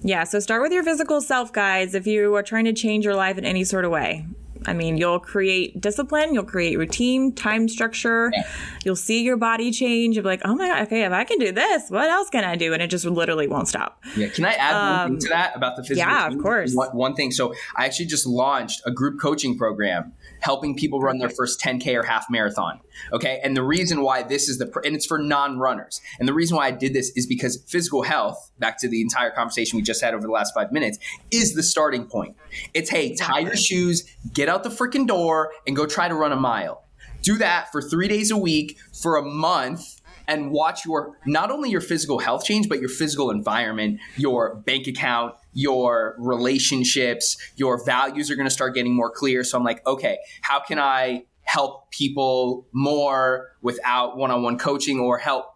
[0.02, 3.14] Yeah, so start with your physical self, guys, if you are trying to change your
[3.14, 4.26] life in any sort of way.
[4.66, 8.32] I mean, you'll create discipline, you'll create routine, time structure.
[8.34, 8.50] Yeah.
[8.84, 10.16] You'll see your body change.
[10.16, 12.44] You'll be like, oh my God, okay, if I can do this, what else can
[12.44, 12.74] I do?
[12.74, 14.04] And it just literally won't stop.
[14.18, 14.30] Yeah.
[14.30, 16.12] Can I add um, one thing um, to that about the physical?
[16.12, 16.74] Yeah, of course.
[16.74, 17.32] One, one, thing.
[17.32, 21.96] So I actually just launched a group coaching program helping people run their first 10K
[21.96, 22.80] or half marathon.
[23.12, 23.40] Okay.
[23.44, 26.02] And the reason why this is the, and it's for non runners.
[26.20, 29.32] And the reason why I did this is because physical health, back to the entire
[29.32, 31.00] conversation we just had over the last five minutes,
[31.32, 32.36] is the starting point.
[32.74, 36.32] It's, hey, tie your shoes, get out the freaking door, and go try to run
[36.32, 36.84] a mile.
[37.22, 41.70] Do that for three days a week for a month and watch your not only
[41.70, 48.30] your physical health change, but your physical environment, your bank account, your relationships, your values
[48.30, 49.44] are going to start getting more clear.
[49.44, 55.48] So I'm like, okay, how can I help people more without one-on-one coaching or help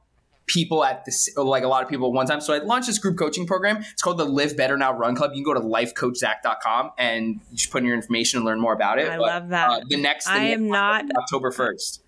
[0.47, 2.41] people at this like a lot of people at one time.
[2.41, 3.77] So I launched this group coaching program.
[3.77, 5.31] It's called the Live Better Now Run Club.
[5.33, 8.73] You can go to lifecoachzach.com and you just put in your information and learn more
[8.73, 9.07] about it.
[9.07, 9.69] I but, love that.
[9.69, 11.99] Uh, the next I am not October 1st.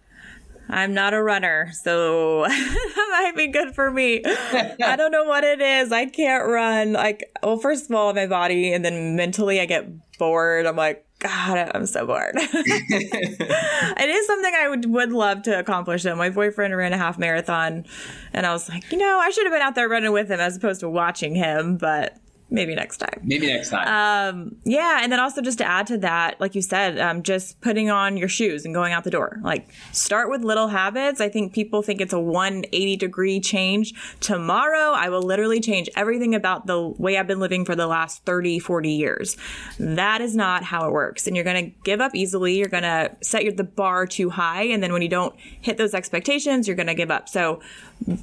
[0.70, 4.22] I'm not a runner, so that might be good for me.
[4.26, 5.92] I don't know what it is.
[5.92, 6.94] I can't run.
[6.94, 10.66] Like, well, first of all, my body, and then mentally, I get bored.
[10.66, 12.36] I'm like, God, I'm so bored.
[12.36, 16.04] it is something I would would love to accomplish.
[16.04, 17.86] Though my boyfriend ran a half marathon,
[18.34, 20.40] and I was like, you know, I should have been out there running with him
[20.40, 21.78] as opposed to watching him.
[21.78, 22.18] But
[22.50, 23.22] maybe next time.
[23.24, 24.36] Maybe next time.
[24.36, 27.60] Um, yeah, and then also just to add to that, like you said, um, just
[27.62, 29.40] putting on your shoes and going out the door.
[29.42, 31.20] Like start with little habits.
[31.22, 33.94] I think people think it's a 180 degree change.
[34.20, 38.24] Tomorrow, I will literally change everything about the way I've been living for the last
[38.26, 39.38] 30, 40 years.
[39.80, 41.28] That is not how it works.
[41.28, 42.58] And you're going to give up easily.
[42.58, 44.64] You're going to set your, the bar too high.
[44.64, 47.28] And then when you don't hit those expectations, you're going to give up.
[47.30, 47.62] So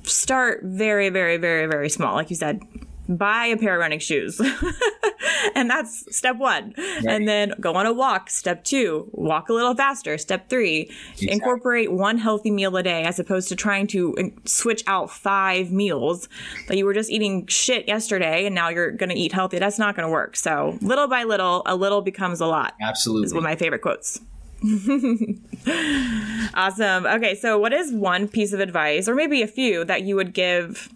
[0.05, 2.15] start very, very, very, very small.
[2.15, 2.63] Like you said,
[3.09, 4.41] buy a pair of running shoes.
[5.55, 6.75] and that's step one.
[6.77, 7.05] Right.
[7.07, 8.31] And then go on a walk.
[8.31, 10.17] Step two, walk a little faster.
[10.19, 11.31] Step three, exactly.
[11.31, 15.71] incorporate one healthy meal a day as opposed to trying to uh, switch out five
[15.71, 16.29] meals
[16.69, 19.59] that you were just eating shit yesterday and now you're going to eat healthy.
[19.59, 20.37] That's not going to work.
[20.37, 22.75] So little by little, a little becomes a lot.
[22.81, 23.27] Absolutely.
[23.27, 24.21] Is one of my favorite quotes.
[26.55, 27.07] awesome.
[27.07, 30.33] Okay, so what is one piece of advice, or maybe a few, that you would
[30.33, 30.89] give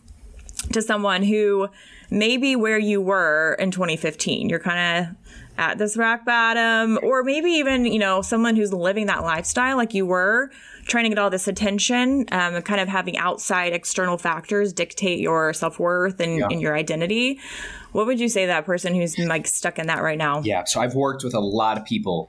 [0.76, 1.68] to someone who
[2.10, 4.48] maybe where you were in 2015.
[4.48, 5.16] You're kind of
[5.58, 9.94] at this rock bottom, or maybe even, you know, someone who's living that lifestyle like
[9.94, 10.50] you were,
[10.84, 15.54] trying to get all this attention, um, kind of having outside external factors dictate your
[15.54, 16.48] self worth and, yeah.
[16.50, 17.40] and your identity.
[17.92, 20.42] What would you say to that person who's like stuck in that right now?
[20.42, 20.64] Yeah.
[20.64, 22.28] So I've worked with a lot of people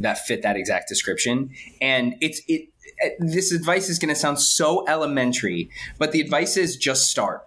[0.00, 1.50] that fit that exact description.
[1.80, 2.68] And it's, it,
[3.20, 7.45] this advice is going to sound so elementary, but the advice is just start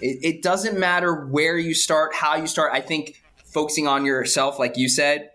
[0.00, 2.72] it, it doesn't matter where you start, how you start.
[2.72, 5.30] I think focusing on yourself, like you said,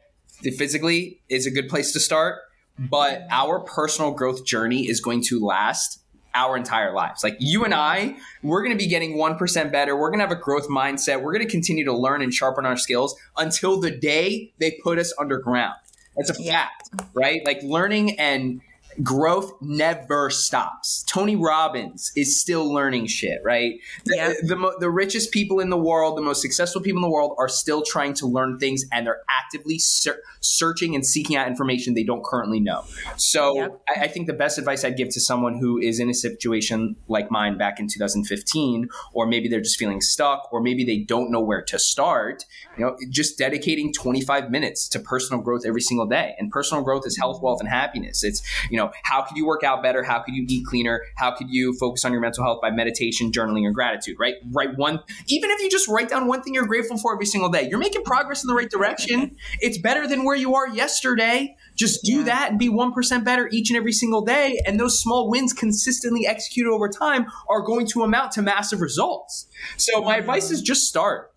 [0.58, 2.40] physically is a good place to start.
[2.80, 6.00] But our personal growth journey is going to last
[6.34, 7.24] our entire lives.
[7.24, 9.96] Like you and I, we're going to be getting 1% better.
[9.96, 11.22] We're going to have a growth mindset.
[11.22, 14.98] We're going to continue to learn and sharpen our skills until the day they put
[14.98, 15.76] us underground.
[16.16, 16.52] That's a yeah.
[16.52, 17.46] fact, right?
[17.46, 18.62] Like learning and
[19.04, 21.04] growth never stops.
[21.08, 23.80] Tony Robbins is still learning shit, right?
[24.06, 24.34] The, yeah.
[24.42, 27.36] the, the, the, richest people in the world, the most successful people in the world
[27.38, 31.94] are still trying to learn things and they're actively ser- searching and seeking out information
[31.94, 32.84] they don't currently know.
[33.18, 33.82] So yep.
[33.90, 36.96] I, I, think the best advice I'd give to someone who is in a situation
[37.08, 41.32] like mine back in 2015, or maybe they're just feeling stuck, or maybe they don't
[41.32, 42.46] know where to start,
[42.78, 46.36] you know, just dedicating 25 minutes to personal growth every single day.
[46.38, 48.24] And personal growth is health, wealth, and happiness.
[48.24, 50.04] It's, you know, know, how could you work out better?
[50.04, 51.02] How could you eat cleaner?
[51.16, 54.36] How could you focus on your mental health by meditation, journaling, and gratitude, right?
[54.52, 57.50] Write one, even if you just write down one thing you're grateful for every single
[57.50, 59.38] day, you're making progress in the right direction.
[59.60, 61.56] It's better than where you are yesterday.
[61.76, 62.24] Just do yeah.
[62.24, 64.62] that and be 1% better each and every single day.
[64.66, 69.48] And those small wins consistently executed over time are going to amount to massive results.
[69.78, 71.32] So my advice is just start.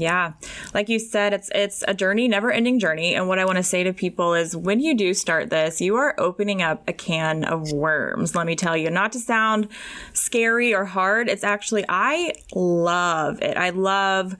[0.00, 0.32] Yeah.
[0.72, 3.14] Like you said, it's it's a journey, never ending journey.
[3.14, 5.96] And what I want to say to people is when you do start this, you
[5.96, 8.34] are opening up a can of worms.
[8.34, 9.68] Let me tell you, not to sound
[10.14, 11.28] scary or hard.
[11.28, 13.58] It's actually I love it.
[13.58, 14.36] I love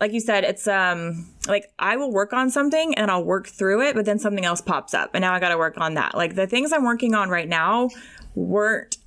[0.00, 3.82] like you said, it's um like I will work on something and I'll work through
[3.82, 6.14] it, but then something else pops up and now I got to work on that.
[6.14, 7.90] Like the things I'm working on right now
[8.36, 8.98] weren't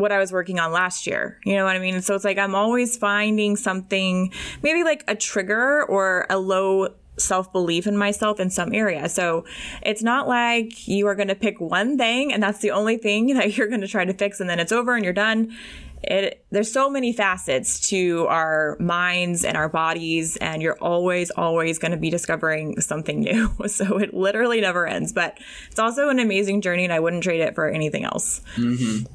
[0.00, 1.38] what I was working on last year.
[1.44, 2.00] You know what I mean?
[2.02, 4.32] So it's like I'm always finding something,
[4.62, 6.88] maybe like a trigger or a low
[7.20, 9.08] self belief in myself in some area.
[9.08, 9.44] So
[9.82, 13.26] it's not like you are going to pick one thing and that's the only thing
[13.34, 15.56] that you're going to try to fix and then it's over and you're done.
[16.02, 21.78] It, there's so many facets to our minds and our bodies, and you're always, always
[21.78, 23.50] going to be discovering something new.
[23.68, 25.38] So it literally never ends, but
[25.70, 28.40] it's also an amazing journey, and I wouldn't trade it for anything else.
[28.56, 29.12] Mm-hmm.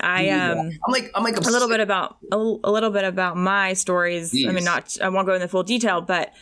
[0.00, 3.36] I um I'm like I'm like a little bit about a, a, little bit about
[3.36, 4.32] my stories.
[4.32, 4.48] Jeez.
[4.48, 6.32] I mean not I won't go into full detail, but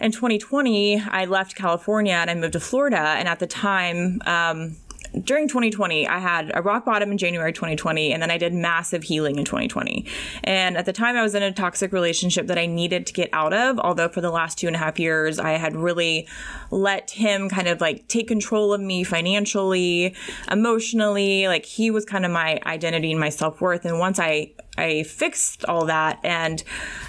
[0.00, 4.76] in 2020 I left California and I moved to Florida and at the time um
[5.22, 9.04] during 2020, I had a rock bottom in January 2020, and then I did massive
[9.04, 10.06] healing in 2020.
[10.42, 13.30] And at the time, I was in a toxic relationship that I needed to get
[13.32, 13.78] out of.
[13.78, 16.26] Although for the last two and a half years, I had really
[16.70, 20.14] let him kind of like take control of me financially,
[20.50, 21.46] emotionally.
[21.46, 23.84] Like he was kind of my identity and my self worth.
[23.84, 26.62] And once I I fixed all that and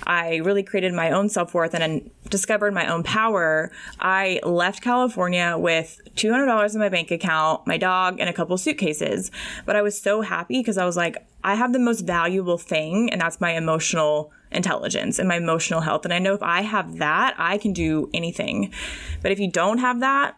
[0.05, 3.71] I really created my own self worth and discovered my own power.
[3.99, 9.31] I left California with $200 in my bank account, my dog, and a couple suitcases.
[9.65, 13.11] But I was so happy because I was like, I have the most valuable thing,
[13.11, 16.05] and that's my emotional intelligence and my emotional health.
[16.05, 18.73] And I know if I have that, I can do anything.
[19.21, 20.37] But if you don't have that,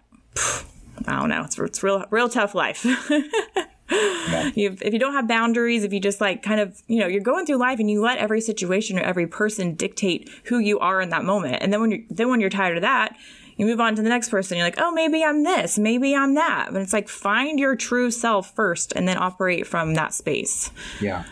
[1.08, 1.44] I don't know.
[1.44, 2.86] It's, it's real, real tough life.
[3.90, 4.52] Yeah.
[4.56, 7.46] if you don't have boundaries, if you just like kind of, you know, you're going
[7.46, 11.10] through life and you let every situation or every person dictate who you are in
[11.10, 11.58] that moment.
[11.62, 13.16] And then when you're, then when you're tired of that,
[13.58, 14.58] you move on to the next person.
[14.58, 16.70] You're like, oh, maybe I'm this, maybe I'm that.
[16.72, 20.72] But it's like find your true self first and then operate from that space.
[21.02, 21.24] Yeah.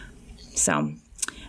[0.56, 0.93] So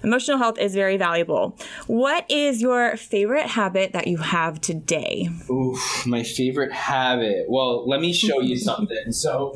[0.02, 1.56] emotional health is very valuable.
[1.86, 5.28] What is your favorite habit that you have today?
[5.50, 7.46] Oof, my favorite habit.
[7.48, 9.12] Well, let me show you something.
[9.12, 9.54] So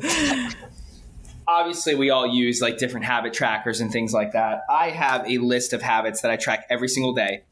[1.51, 4.61] obviously we all use like different habit trackers and things like that.
[4.69, 7.43] I have a list of habits that I track every single day.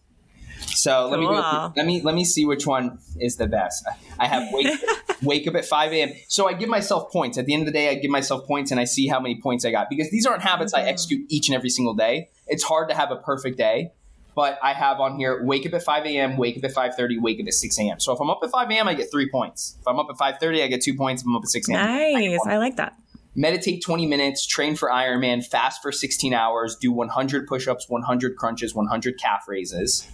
[0.68, 1.30] So let cool.
[1.30, 3.86] me go, let me let me see which one is the best.
[4.18, 4.80] I have wake
[5.22, 6.12] wake up at five a.m.
[6.28, 7.38] So I give myself points.
[7.38, 9.41] At the end of the day, I give myself points and I see how many
[9.41, 10.86] points I got because these aren't habits mm-hmm.
[10.86, 12.30] I execute each and every single day.
[12.47, 13.91] It's hard to have a perfect day,
[14.36, 17.18] but I have on here wake up at five a.m., wake up at five thirty,
[17.18, 18.00] wake up at six a.m.
[18.00, 19.76] So if I'm up at five a.m., I get three points.
[19.80, 21.22] If I'm up at five thirty, I get two points.
[21.22, 22.39] If I'm up at six a.m., nice.
[22.45, 22.95] I, I like that
[23.40, 28.36] meditate 20 minutes, train for Ironman, fast for 16 hours, do 100 push ups, 100
[28.36, 30.06] crunches, 100 calf raises.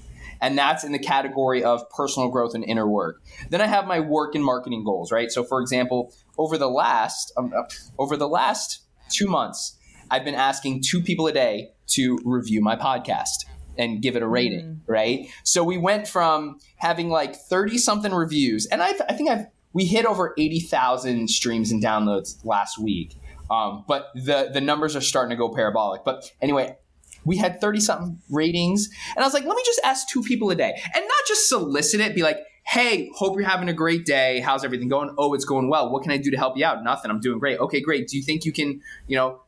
[0.41, 3.23] And that's in the category of personal growth and inner work.
[3.49, 5.31] Then I have my work and marketing goals, right?
[5.31, 7.63] So, for example, over the last um, uh,
[7.97, 9.75] over the last two months,
[10.11, 13.45] I've been asking two people a day to review my podcast
[13.77, 14.79] and give it a rating, mm.
[14.87, 15.27] right?
[15.43, 19.83] So we went from having like 30 something reviews, and I've, I think I've we
[19.83, 23.13] hit over 80,000 streams and downloads last week.
[23.51, 26.03] Um, but the the numbers are starting to go parabolic.
[26.03, 26.77] But anyway,
[27.25, 28.89] we had 30 something ratings.
[29.15, 31.49] And I was like, let me just ask two people a day and not just
[31.49, 34.39] solicit it, be like, hey, hope you're having a great day.
[34.39, 35.13] How's everything going?
[35.17, 35.91] Oh, it's going well.
[35.91, 36.83] What can I do to help you out?
[36.83, 37.11] Nothing.
[37.11, 37.59] I'm doing great.
[37.59, 38.07] Okay, great.
[38.07, 39.41] Do you think you can, you know,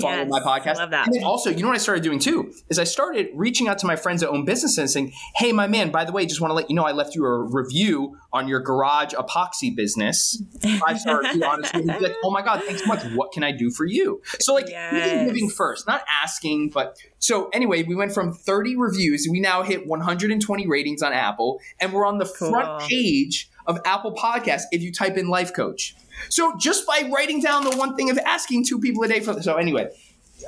[0.00, 0.76] follow yes, my podcast.
[0.76, 1.06] Love that.
[1.06, 3.78] And then also, you know what I started doing too is I started reaching out
[3.78, 6.40] to my friends that own businesses and saying, "Hey, my man, by the way, just
[6.40, 10.42] want to let you know I left you a review on your garage epoxy business.
[10.80, 11.82] Five star review, honestly.
[11.84, 13.04] like, oh my god, thanks so much.
[13.14, 14.22] What can I do for you?
[14.40, 15.26] So like, yes.
[15.26, 19.28] moving first, not asking, but so anyway, we went from 30 reviews.
[19.30, 22.50] We now hit 120 ratings on Apple, and we're on the cool.
[22.50, 25.94] front page of Apple Podcasts if you type in life coach.
[26.28, 29.42] So just by writing down the one thing of asking two people a day for
[29.42, 29.88] so anyway,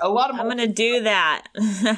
[0.03, 1.47] a lot of I'm going to do that.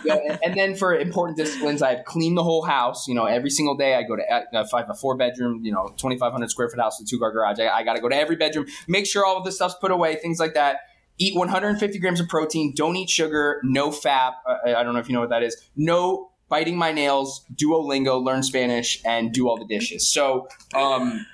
[0.05, 3.07] yeah, and, then for important disciplines, I've cleaned the whole house.
[3.09, 5.93] You know, every single day I go to I have a four bedroom, you know,
[5.97, 7.59] 2,500 square foot house with two car garage.
[7.59, 9.91] I, I got to go to every bedroom, make sure all of this stuff's put
[9.91, 10.81] away, things like that.
[11.19, 12.75] Eat 150 grams of protein.
[12.77, 13.63] Don't eat sugar.
[13.65, 14.35] NoFap.
[14.47, 15.57] Uh, I don't know if you know what that is.
[15.75, 17.47] No biting my nails.
[17.55, 18.23] Duolingo.
[18.23, 20.07] Learn Spanish and do all the dishes.
[20.07, 21.25] So, um,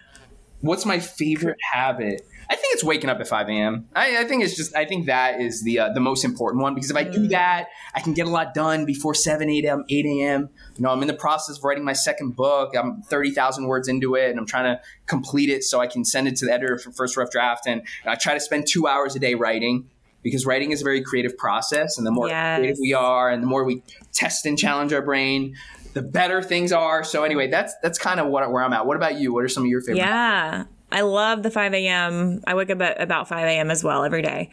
[0.61, 2.25] what's my favorite habit?
[2.49, 3.89] I think it's waking up at 5 a.m.
[3.95, 6.75] I, I, think it's just, I think that is the uh, the most important one
[6.75, 7.31] because if I do mm.
[7.31, 10.49] that, I can get a lot done before 7, 8 a.m., 8 a.m.
[10.77, 12.75] You know, I'm in the process of writing my second book.
[12.77, 16.29] I'm 30,000 words into it and I'm trying to complete it so I can send
[16.29, 17.67] it to the editor for first rough draft.
[17.67, 19.89] And I try to spend two hours a day writing
[20.23, 21.99] because writing is a very creative process.
[21.99, 22.59] And the more yes.
[22.59, 23.83] creative we are and the more we
[24.13, 25.57] test and challenge our brain,
[25.95, 27.05] the better things are.
[27.05, 28.87] So anyway, that's that's kind of what where I'm at.
[28.87, 29.33] What about you?
[29.33, 29.99] What are some of your favorite?
[29.99, 30.65] Yeah.
[30.93, 32.43] I love the 5 a.m.
[32.47, 33.71] I wake up at about 5 a.m.
[33.71, 34.51] as well every day.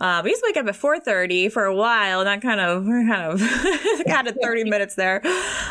[0.00, 2.84] Uh, we used to wake up at 4:30 for a while, and that kind of
[2.86, 3.40] kind of
[4.06, 5.20] got a 30 minutes there.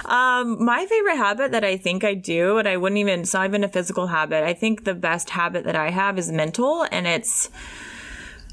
[0.05, 3.47] Um, my favorite habit that I think I do, and I wouldn't even it's not
[3.47, 4.43] even a physical habit.
[4.43, 7.49] I think the best habit that I have is mental, and it's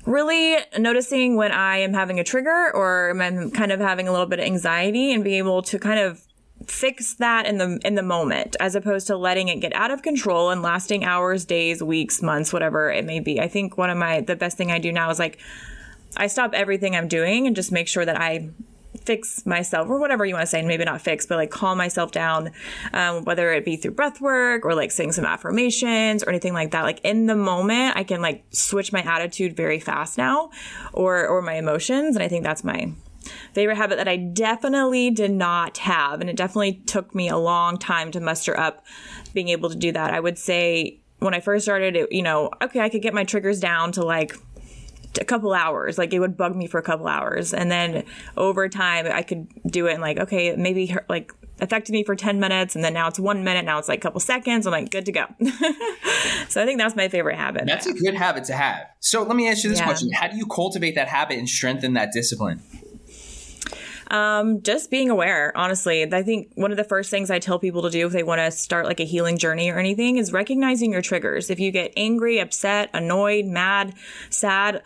[0.07, 4.27] really noticing when I am having a trigger or I'm kind of having a little
[4.27, 6.28] bit of anxiety and be able to kind of
[6.67, 10.03] fix that in the in the moment as opposed to letting it get out of
[10.03, 13.41] control and lasting hours, days, weeks, months, whatever it may be.
[13.41, 15.39] I think one of my the best thing I do now is like
[16.17, 18.51] I stop everything I'm doing and just make sure that I
[18.97, 21.79] fix myself or whatever you want to say and maybe not fix but like calm
[21.79, 22.51] myself down
[22.93, 26.73] um, whether it be through breath work or like saying some affirmations or anything like
[26.73, 30.51] that like in the moment i can like switch my attitude very fast now
[30.93, 32.93] or or my emotions and i think that's my
[33.53, 36.21] favorite habit that I definitely did not have.
[36.21, 38.85] And it definitely took me a long time to muster up
[39.35, 40.13] being able to do that.
[40.13, 43.25] I would say when I first started, it, you know, okay, I could get my
[43.25, 44.35] triggers down to like
[45.21, 45.99] a couple hours.
[45.99, 47.53] Like it would bug me for a couple hours.
[47.53, 48.05] And then
[48.37, 52.39] over time, I could do it and like, okay, maybe like affected me for 10
[52.39, 53.65] minutes and then now it's one minute.
[53.65, 54.67] Now it's like a couple seconds.
[54.67, 55.27] I'm like, good to go.
[56.49, 57.65] so I think that's my favorite habit.
[57.67, 58.87] That's a good habit to have.
[59.01, 59.87] So let me ask you this yeah.
[59.87, 62.63] question How do you cultivate that habit and strengthen that discipline?
[64.11, 66.03] Um, just being aware, honestly.
[66.13, 68.41] I think one of the first things I tell people to do if they want
[68.41, 71.51] to start like a healing journey or anything is recognizing your triggers.
[71.51, 73.95] If you get angry, upset, annoyed, mad,
[74.31, 74.83] sad,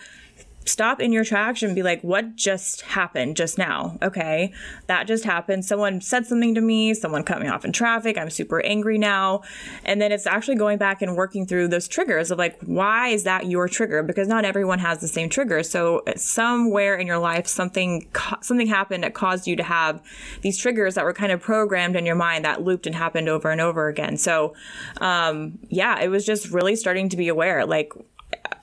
[0.64, 3.98] stop in your tracks and be like, what just happened just now?
[4.02, 4.52] Okay,
[4.86, 5.64] that just happened.
[5.64, 8.16] Someone said something to me, someone cut me off in traffic.
[8.18, 9.42] I'm super angry now.
[9.84, 13.24] And then it's actually going back and working through those triggers of like, why is
[13.24, 14.02] that your trigger?
[14.02, 15.62] Because not everyone has the same trigger.
[15.62, 18.08] So somewhere in your life, something,
[18.40, 20.02] something happened that caused you to have
[20.42, 23.50] these triggers that were kind of programmed in your mind that looped and happened over
[23.50, 24.16] and over again.
[24.16, 24.54] So,
[25.00, 27.66] um, yeah, it was just really starting to be aware.
[27.66, 27.92] Like,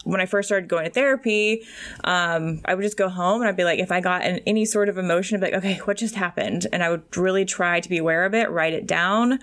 [0.04, 1.66] when I first started going to therapy,
[2.04, 4.66] um, I would just go home and I'd be like, if I got an, any
[4.66, 6.68] sort of emotion, I'd be like, okay, what just happened?
[6.72, 9.40] And I would really try to be aware of it, write it down,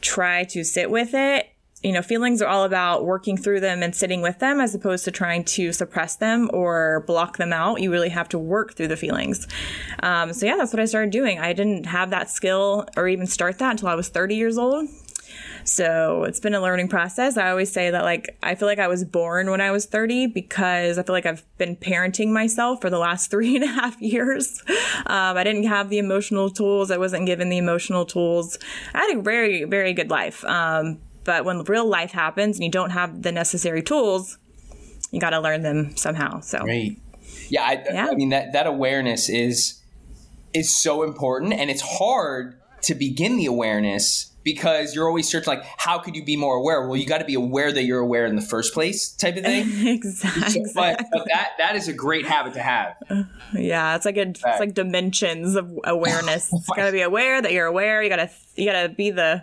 [0.00, 1.48] try to sit with it.
[1.82, 5.04] You know, feelings are all about working through them and sitting with them as opposed
[5.04, 7.80] to trying to suppress them or block them out.
[7.80, 9.46] You really have to work through the feelings.
[10.02, 11.38] Um, so, yeah, that's what I started doing.
[11.38, 14.88] I didn't have that skill or even start that until I was 30 years old.
[15.68, 17.36] So it's been a learning process.
[17.36, 20.28] I always say that, like, I feel like I was born when I was 30
[20.28, 24.00] because I feel like I've been parenting myself for the last three and a half
[24.00, 24.62] years.
[25.06, 26.90] Um, I didn't have the emotional tools.
[26.90, 28.58] I wasn't given the emotional tools.
[28.94, 30.42] I had a very, very good life.
[30.46, 34.38] Um, but when real life happens and you don't have the necessary tools,
[35.10, 36.40] you got to learn them somehow.
[36.40, 36.98] So, great.
[37.50, 38.08] Yeah, I, yeah.
[38.10, 39.82] I mean that that awareness is
[40.54, 45.64] is so important, and it's hard to begin the awareness because you're always searching like
[45.76, 46.86] how could you be more aware?
[46.86, 49.44] Well you got to be aware that you're aware in the first place type of
[49.44, 49.68] thing.
[49.98, 50.64] Exactly.
[50.74, 52.96] But, but, that that is a great habit to have.
[53.52, 56.50] Yeah it's like a, it's like dimensions of awareness.
[56.52, 58.02] Oh, got to be aware that you're aware.
[58.02, 59.42] You gotta you gotta be the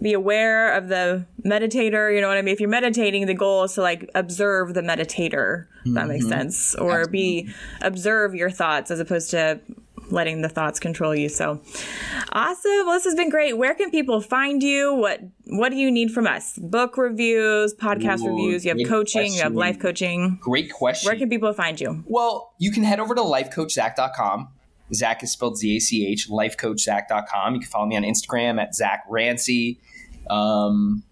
[0.00, 2.52] be aware of the meditator you know what i mean?
[2.52, 5.94] If you're meditating the goal is to like observe the meditator mm-hmm.
[5.94, 6.32] that makes mm-hmm.
[6.32, 7.42] sense or Absolutely.
[7.44, 9.60] be observe your thoughts as opposed to
[10.10, 11.28] letting the thoughts control you.
[11.28, 11.60] So
[12.32, 12.70] awesome.
[12.86, 13.56] Well, this has been great.
[13.56, 14.94] Where can people find you?
[14.94, 16.58] What what do you need from us?
[16.58, 19.36] Book reviews, podcast Ooh, reviews, you have coaching, question.
[19.36, 20.38] you have life coaching.
[20.40, 21.08] Great question.
[21.08, 22.04] Where can people find you?
[22.06, 24.48] Well, you can head over to lifecoachzach.com.
[24.94, 27.54] Zach is spelled Z A C H, lifecoachzach.com.
[27.54, 29.48] You can follow me on Instagram at Zach Rance.
[30.30, 31.04] Um,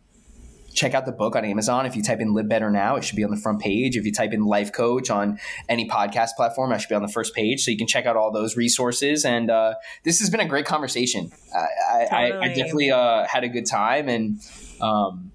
[0.76, 1.86] check out the book on Amazon.
[1.86, 3.96] If you type in Live Better Now, it should be on the front page.
[3.96, 7.08] If you type in Life Coach on any podcast platform, I should be on the
[7.08, 7.64] first page.
[7.64, 9.24] So you can check out all those resources.
[9.24, 9.74] And uh,
[10.04, 11.32] this has been a great conversation.
[11.54, 12.32] I, totally.
[12.32, 14.08] I, I definitely uh, had a good time.
[14.08, 14.40] And
[14.80, 15.32] um,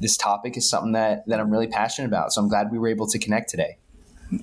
[0.00, 2.32] this topic is something that, that I'm really passionate about.
[2.32, 3.78] So I'm glad we were able to connect today.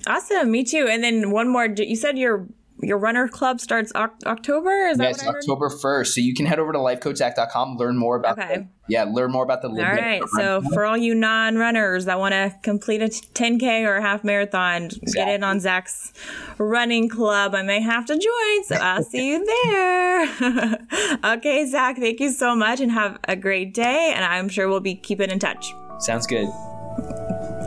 [0.06, 0.50] Awesome.
[0.50, 0.88] Me too.
[0.90, 1.66] And then one more.
[1.66, 2.48] You said you're
[2.82, 4.88] your runner club starts October.
[4.88, 6.14] Is that yes, October first.
[6.14, 8.38] So you can head over to lifecoachzach.com, learn more about.
[8.38, 8.56] Okay.
[8.56, 9.68] The, yeah, learn more about the.
[9.68, 10.22] All right.
[10.36, 14.84] So for all you non-runners that want to complete a 10k or a half marathon,
[14.84, 15.12] exactly.
[15.12, 16.12] get in on Zach's
[16.58, 17.54] running club.
[17.54, 20.78] I may have to join, so I'll see you there.
[21.36, 21.98] okay, Zach.
[21.98, 24.12] Thank you so much, and have a great day.
[24.14, 25.72] And I'm sure we'll be keeping in touch.
[26.00, 26.48] Sounds good.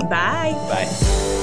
[0.09, 0.51] Bye.
[0.69, 1.42] Bye.